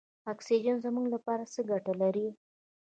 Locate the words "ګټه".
1.69-1.93